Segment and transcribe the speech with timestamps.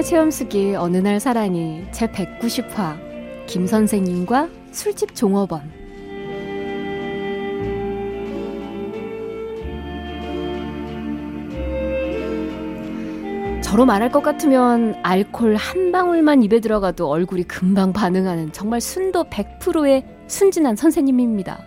[0.00, 2.96] 사랑의 체험수기 어느 날 사랑이 제 190화
[3.46, 5.62] 김 선생님과 술집 종업원
[13.62, 20.04] 저로 말할 것 같으면 알콜 한 방울만 입에 들어가도 얼굴이 금방 반응하는 정말 순도 100%의
[20.26, 21.60] 순진한 선생님입니다.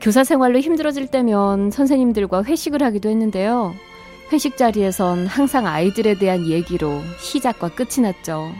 [0.00, 3.74] 교사 생활로 힘들어질 때면 선생님들과 회식을 하기도 했는데요.
[4.32, 8.52] 회식 자리에선 항상 아이들에 대한 얘기로 시작과 끝이 났죠.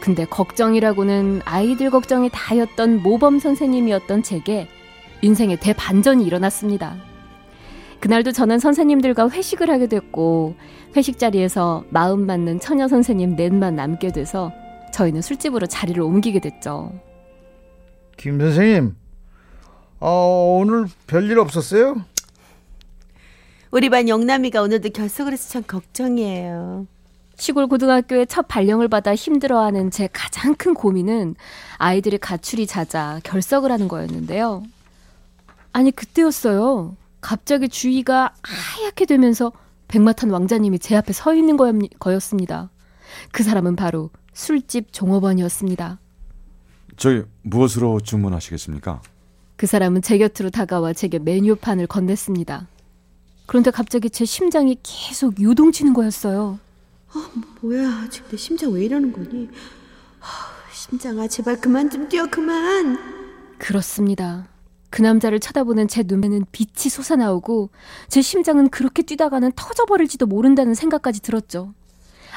[0.00, 4.68] 근데 걱정이라고는 아이들 걱정이 다였던 모범 선생님이었던 제게
[5.22, 6.96] 인생의 대반전이 일어났습니다.
[8.00, 10.56] 그날도 저는 선생님들과 회식을 하게 됐고
[10.94, 14.52] 회식 자리에서 마음 맞는 처녀 선생님 넷만 남게 돼서
[14.92, 16.92] 저희는 술집으로 자리를 옮기게 됐죠.
[18.16, 18.94] 김 선생님,
[20.00, 21.96] 어, 오늘 별일 없었어요?
[23.74, 26.86] 우리 반 영남이가 오늘도 결석을 해서 참 걱정이에요.
[27.34, 31.34] 시골 고등학교에 첫 발령을 받아 힘들어하는 제 가장 큰 고민은
[31.78, 34.62] 아이들의 가출이 잦아 결석을 하는 거였는데요.
[35.72, 36.94] 아니 그때였어요.
[37.20, 39.50] 갑자기 주위가 하얗게 되면서
[39.88, 41.56] 백마탄 왕자님이 제 앞에 서 있는
[41.98, 42.70] 거였습니다.
[43.32, 45.98] 그 사람은 바로 술집 종업원이었습니다.
[46.96, 49.02] 저희 무엇으로 주문하시겠습니까?
[49.56, 52.68] 그 사람은 제 곁으로 다가와 제게 메뉴판을 건넸습니다.
[53.46, 56.58] 그런데 갑자기 제 심장이 계속 요동치는 거였어요.
[57.12, 57.30] 아,
[57.60, 58.08] 뭐야.
[58.10, 59.48] 지금 내 심장 왜 이러는 거니?
[60.20, 60.26] 아,
[60.72, 62.98] 심장아, 제발 그만 좀 뛰어, 그만.
[63.58, 64.48] 그렇습니다.
[64.90, 67.70] 그 남자를 쳐다보는 제 눈에는 빛이 솟아나오고
[68.08, 71.74] 제 심장은 그렇게 뛰다가는 터져버릴지도 모른다는 생각까지 들었죠.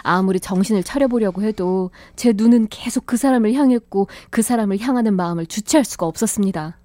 [0.03, 5.85] 아무리 정신을 차려보려고 해도 제 눈은 계속 그 사람을 향했고 그 사람을 향하는 마음을 주체할
[5.85, 6.77] 수가 없었습니다.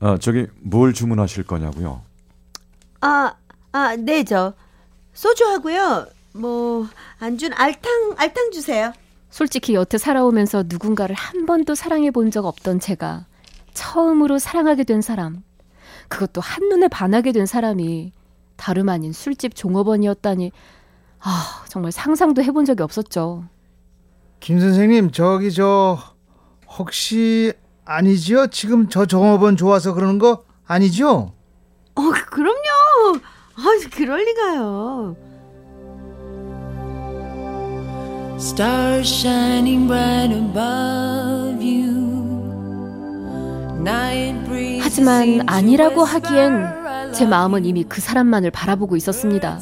[0.00, 2.02] 아, 저기 뭘 주문하실 거냐고요?
[3.06, 3.34] 아,
[3.72, 4.54] 아, 네, 저
[5.12, 6.06] 소주 하고요.
[6.32, 6.88] 뭐
[7.20, 8.92] 안준 알탕 알탕 주세요.
[9.28, 13.26] 솔직히 여태 살아오면서 누군가를 한 번도 사랑해 본 적 없던 제가
[13.74, 15.42] 처음으로 사랑하게 된 사람,
[16.08, 18.12] 그것도 한눈에 반하게 된 사람이
[18.56, 20.50] 다름 아닌 술집 종업원이었다니,
[21.20, 23.44] 아, 정말 상상도 해본 적이 없었죠.
[24.40, 25.98] 김 선생님, 저기 저,
[26.78, 27.52] 혹시
[27.84, 28.46] 아니지요?
[28.48, 31.33] 지금 저 종업원 좋아서 그러는 거 아니죠?
[31.94, 33.20] 어, 그럼요.
[33.56, 33.62] 아,
[33.92, 35.16] 그럴 리가요.
[38.36, 41.94] Stars shining bright above you.
[44.80, 49.60] 하지만 아니라고 하기엔 제 마음은 이미 그 사람만을 바라보고 있었습니다.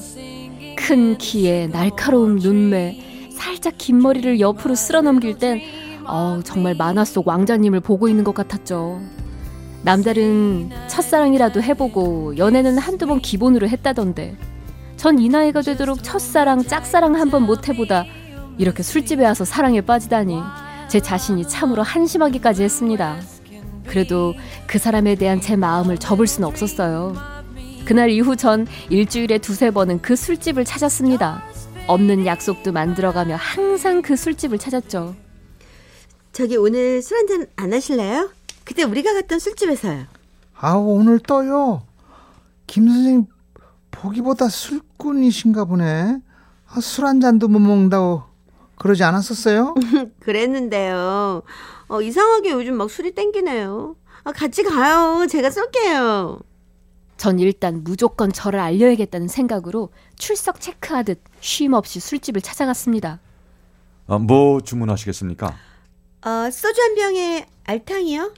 [0.77, 5.61] 큰 키에 날카로운 눈매, 살짝 긴 머리를 옆으로 쓸어 넘길 땐
[6.07, 9.01] 어, 정말 만화 속 왕자님을 보고 있는 것 같았죠.
[9.85, 14.37] 남들은 첫사랑이라도 해보고 연애는 한두 번 기본으로 했다던데
[14.97, 18.05] 전 이 나이가 되도록 첫사랑, 짝사랑 한 번 못 해보다
[18.59, 20.39] 이렇게 술집에 와서 사랑에 빠지다니
[20.89, 23.17] 제 자신이 참으로 한심하기까지 했습니다.
[23.87, 24.35] 그래도
[24.69, 27.15] 그 사람에 대한 제 마음을 접을 수는 없었어요.
[27.85, 31.43] 그날 이후 전 일주일에 두세 번은 그 술집을 찾았습니다.
[31.89, 35.17] 없는 약속도 만들어가며 항상 그 술집을 찾았죠.
[36.33, 38.31] 저기 오늘 술 한잔 안 하실래요?
[38.65, 40.05] 그때 우리가 갔던 술집에서요.
[40.57, 41.83] 아, 오늘 떠요.
[42.67, 43.27] 김 선생님
[43.91, 46.19] 보기보다 술꾼이신가 보네.
[46.69, 48.23] 아, 술한 잔도 못 먹는다고
[48.77, 49.75] 그러지 않았었어요?
[50.21, 51.43] 그랬는데요.
[51.89, 53.97] 어, 이상하게 요즘 막 술이 땡기네요.
[54.25, 55.27] 아, 같이 가요.
[55.29, 56.41] 제가 쏠게요.
[57.17, 63.21] 전 일단 무조건 저를 알려야겠다는 생각으로 출석 체크하듯 쉼 없이 술집을 찾아갔습니다.
[64.09, 65.55] 아, 뭐 주문하시겠습니까?
[66.25, 68.33] 어, 소주 한 병에 알탕이요?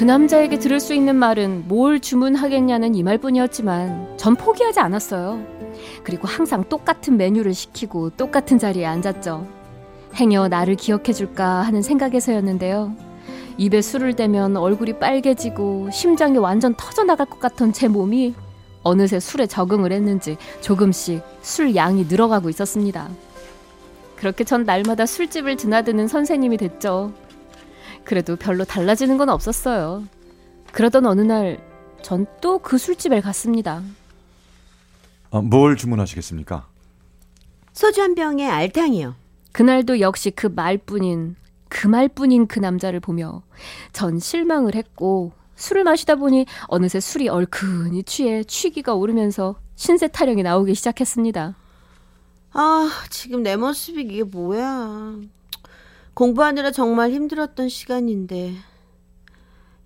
[0.00, 5.38] 그 남자에게 들을 수 있는 말은 뭘 주문하겠냐는 이 말뿐이었지만 전 포기하지 않았어요.
[6.02, 9.46] 그리고 항상 똑같은 메뉴를 시키고 똑같은 자리에 앉았죠.
[10.14, 12.96] 행여 나를 기억해줄까 하는 생각에서였는데요.
[13.58, 18.34] 입에 술을 대면 얼굴이 빨개지고 심장이 완전 터져나갈 것 같던 제 몸이
[18.82, 23.06] 어느새 술에 적응을 했는지 조금씩 술 양이 늘어가고 있었습니다.
[24.16, 27.12] 그렇게 전 날마다 술집을 드나드는 선생님이 됐죠.
[28.04, 30.04] 그래도 별로 달라지는 건 없었어요.
[30.72, 31.60] 그러던 어느 날,
[32.02, 33.82] 전 또 그 술집에 갔습니다.
[35.30, 36.66] 아, 뭘 주문하시겠습니까?
[37.72, 39.14] 소주 한 병에 알탕이요.
[39.52, 41.36] 그날도 역시 그 말뿐인
[41.68, 43.42] 그 말뿐인 그 남자를 보며
[43.92, 50.74] 전 실망을 했고 술을 마시다 보니 어느새 술이 얼큰이 취해 취기가 오르면서 신세 타령이 나오기
[50.74, 51.54] 시작했습니다.
[52.52, 55.16] 아, 지금 내 모습이 이게 뭐야.
[56.24, 58.54] 공부하느라 정말 힘들었던 시간인데.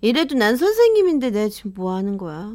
[0.01, 2.51] 이래도 난 선생님인데 내가 지금 뭐 하는 거야?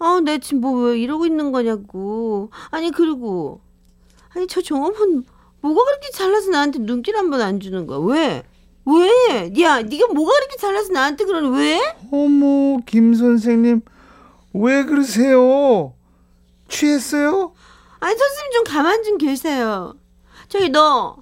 [0.00, 2.50] 아, 내가 지금 뭐 왜 이러고 있는 거냐고.
[2.70, 3.60] 아니, 그리고.
[4.30, 5.22] 아니, 저 종업은
[5.60, 7.98] 뭐가 그렇게 잘나서 나한테 눈길 한 번 안 주는 거야?
[8.00, 8.42] 왜?
[8.84, 9.52] 왜?
[9.62, 11.78] 야, 네가 뭐가 그렇게 잘나서 나한테 그러는 왜?
[12.10, 13.80] 어머, 김 선생님,
[14.54, 15.94] 왜 그러세요?
[16.68, 17.52] 취했어요?
[18.00, 19.94] 아니, 선생님 좀 가만 좀 계세요.
[20.48, 21.16] 저기 너,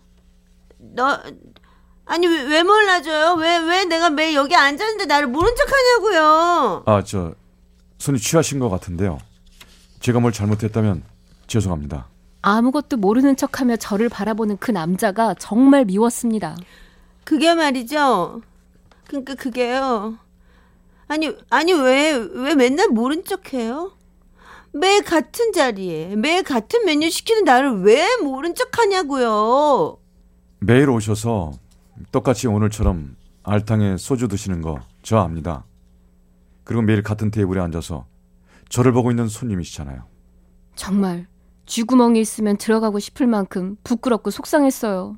[0.78, 1.19] 너,
[2.06, 3.35] 아니 왜, 왜 몰라줘요?
[3.35, 6.82] 왜, 왜 내가 매일 여기 앉았는데 나를 모른 척 하냐고요?
[6.87, 7.35] 아, 저
[7.99, 9.19] 손이 취하신 것 같은데요.
[10.00, 11.03] 제가 뭘 잘못했다면
[11.49, 12.06] 죄송합니다.
[12.43, 16.56] 아무것도 모르는 척하며 저를 바라보는 그 남자가 정말 미웠습니다.
[17.25, 18.41] 그게 말이죠.
[19.09, 20.17] 그러니까 그게요.
[21.09, 23.93] 아니 아니 왜왜 맨날 모른 척해요?
[24.73, 29.99] 매일 같은 자리에 매일 같은 메뉴 시키는 나를 왜 모른 척하냐고요.
[30.61, 31.52] 매일 오셔서
[32.12, 35.64] 똑같이 오늘처럼 알탕에 소주 드시는 거 저 압니다.
[36.64, 38.06] 그리고 매일 같은 테이블에 앉아서
[38.69, 40.02] 저를 보고 있는 손님이시잖아요.
[40.75, 41.28] 정말
[41.66, 45.16] 쥐구멍이 있으면 들어가고 싶을 만큼 부끄럽고 속상했어요.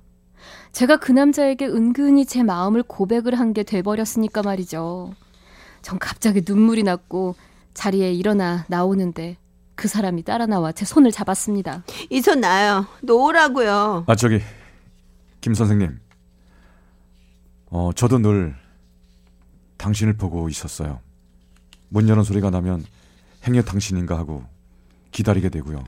[0.72, 5.14] 제가 그 남자에게 은근히 제 마음을 고백을 한 게 돼버렸으니까 말이죠.
[5.80, 7.34] 전 갑자기 눈물이 났고
[7.72, 9.38] 자리에 일어나 나오는데
[9.74, 11.82] 그 사람이 따라 나와 제 손을 잡았습니다.
[12.10, 12.84] 이 손 나요.
[13.02, 14.04] 놓으라고요.
[14.06, 14.40] 아 저기
[15.40, 15.98] 김 선생님.
[17.70, 18.54] 어 저도 늘
[19.76, 21.00] 당신을 보고 있었어요.
[21.88, 22.84] 문 여는 소리가 나면
[23.46, 24.44] 행여 당신인가 하고
[25.12, 25.84] 기다리게 되고요.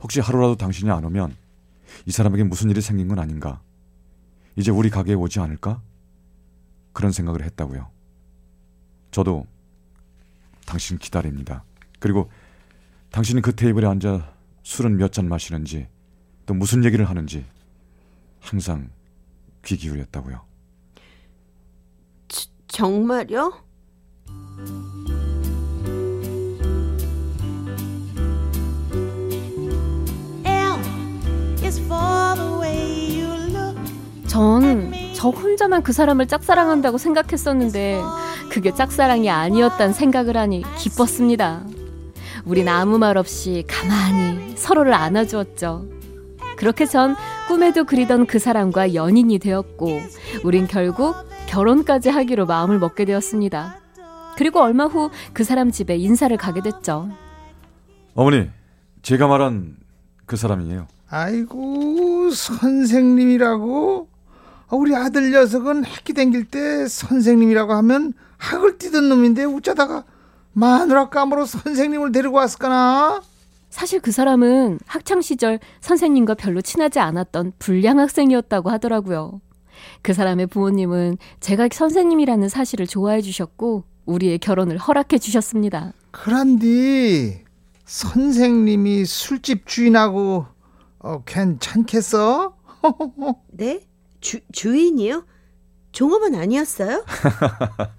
[0.00, 1.36] 혹시 하루라도 당신이 안 오면
[2.06, 3.60] 이 사람에게 무슨 일이 생긴 건 아닌가?
[4.56, 5.80] 이제 우리 가게에 오지 않을까?
[6.92, 7.88] 그런 생각을 했다고요.
[9.10, 9.46] 저도
[10.66, 11.64] 당신 기다립니다.
[11.98, 12.30] 그리고
[13.10, 14.32] 당신이 그 테이블에 앉아
[14.62, 15.88] 술은 몇 잔 마시는지
[16.46, 17.44] 또 무슨 얘기를 하는지
[18.40, 18.90] 항상
[19.64, 20.49] 귀 기울였다고요.
[22.70, 23.52] 정말요?
[34.26, 38.00] 전 저 혼자만 그 사람을 짝사랑한다고 생각했었는데
[38.48, 41.62] 그게 짝사랑이 아니었단 생각을 하니 기뻤습니다.
[42.46, 45.84] 우린 아무 말 없이 가만히 서로를 안아주었죠.
[46.56, 47.16] 그렇게 전
[47.48, 50.00] 꿈에도 그리던 그 사람과 연인이 되었고
[50.42, 51.16] 우린 결국
[51.50, 53.76] 결혼까지 하기로 마음을 먹게 되었습니다.
[54.36, 57.10] 그리고 얼마 후 그 사람 집에 인사를 가게 됐죠.
[58.14, 58.48] 어머니,
[59.02, 59.76] 제가 말한
[60.26, 60.86] 그 사람이에요.
[61.08, 64.08] 아이고, 선생님이라고?
[64.68, 70.04] 아, 우리 아들 녀석은 학기 댕길 때 선생님이라고 하면 학을 뛰던 놈인데 어쩌다가
[70.52, 73.22] 마누라 감으로 선생님을 데리고 왔을까나?
[73.70, 79.40] 사실 그 사람은 학창 시절 선생님과 별로 친하지 않았던 불량 학생이었다고 하더라고요.
[80.02, 85.92] 그 사람의 부모님은 제가 선생님이라는 사실을 좋아해 주셨고 우리의 결혼을 허락해 주셨습니다.
[86.10, 87.44] 그란디
[87.84, 90.46] 선생님이 술집 주인하고
[91.00, 92.54] 어, 괜찮겠어?
[93.52, 93.80] 네?
[94.20, 95.24] 주, 주인이요?
[95.92, 97.04] 종업원 아니었어요?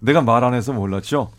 [0.00, 1.30] 내가 말 안 해서 몰랐죠?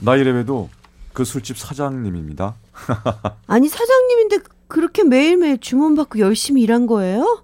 [0.00, 0.68] 나 이래봬도
[1.12, 2.54] 그 술집 사장님입니다.
[3.46, 4.38] 아니 사장님인데
[4.68, 7.42] 그렇게 매일매일 주문받고 열심히 일한 거예요?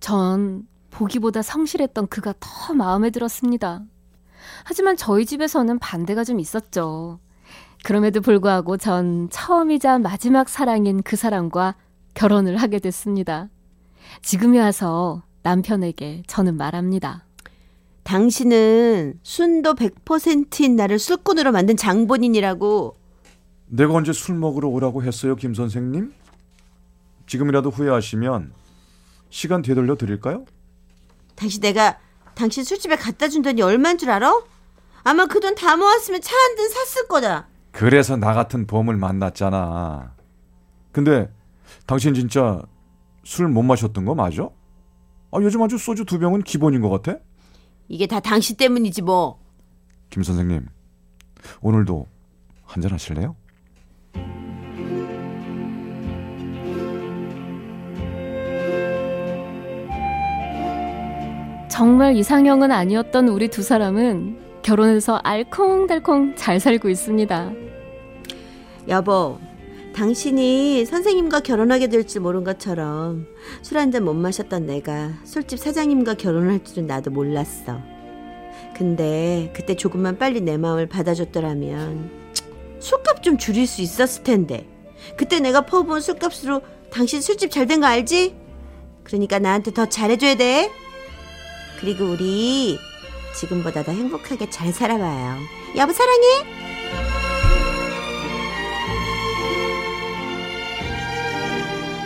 [0.00, 3.82] 전 보기보다 성실했던 그가 더 마음에 들었습니다.
[4.64, 7.20] 하지만 저희 집에서는 반대가 좀 있었죠.
[7.84, 11.76] 그럼에도 불구하고 전 처음이자 마지막 사랑인 그 사람과
[12.14, 13.48] 결혼을 하게 됐습니다.
[14.22, 17.24] 지금에 와서 남편에게 저는 말합니다.
[18.02, 22.96] 당신은 순도 100%인 나를 술꾼으로 만든 장본인이라고.
[23.66, 26.14] 내가 언제 술 먹으러 오라고 했어요, 김 선생님?
[27.26, 28.52] 지금이라도 후회하시면
[29.30, 30.44] 시간 되돌려 드릴까요?
[31.34, 31.98] 당신 내가
[32.34, 34.42] 당신 술집에 갖다 준 돈이 얼마인 줄 알아?
[35.04, 37.48] 아마 그 돈 다 모았으면 차 한 대 샀을 거다.
[37.72, 40.14] 그래서 나 같은 봄을 만났잖아.
[40.92, 41.30] 근데
[41.86, 42.60] 당신 진짜
[43.24, 44.48] 술 못 마셨던 거 맞아?
[45.30, 47.18] 아, 요즘 아주 소주 두 병은 기본인 것 같아?
[47.88, 49.38] 이게 다 당신 때문이지 뭐.
[50.10, 50.66] 김 선생님,
[51.60, 52.06] 오늘도
[52.64, 53.36] 한잔 하실래요?
[61.78, 67.52] 정말 이상형은 아니었던 우리 두 사람은 결혼해서 알콩달콩 잘 살고 있습니다.
[68.88, 69.38] 여보,
[69.94, 73.28] 당신이 선생님과 결혼하게 될 줄 모른 것처럼
[73.62, 77.80] 술 한 잔 못 마셨던 내가 술집 사장님과 결혼할 줄은 나도 몰랐어.
[78.76, 82.10] 근데 그때 조금만 빨리 내 마음을 받아줬더라면
[82.80, 84.66] 술값 좀 줄일 수 있었을 텐데.
[85.16, 88.34] 그때 내가 퍼부은 술값으로 당신 술집 잘 된 거 알지?
[89.04, 90.72] 그러니까 나한테 더 잘해줘야 돼.
[91.80, 92.78] 그리고 우리
[93.34, 95.36] 지금보다 더 행복하게 잘 살아봐요.
[95.76, 96.26] 여보 사랑해.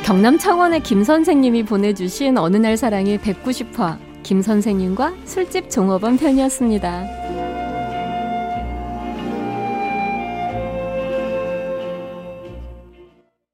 [0.05, 7.22] 경남 창원의 김 선생님이 보내주신 어느 날 사랑의 190화 김 선생님과 술집 종업원 편이었습니다.